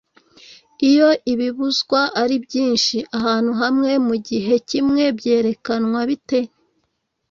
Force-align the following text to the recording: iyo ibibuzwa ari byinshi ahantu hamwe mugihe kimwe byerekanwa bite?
iyo 0.89 1.09
ibibuzwa 1.31 2.01
ari 2.21 2.35
byinshi 2.45 2.97
ahantu 3.17 3.51
hamwe 3.61 3.91
mugihe 4.07 4.53
kimwe 4.69 5.03
byerekanwa 5.17 5.99
bite? 6.09 6.39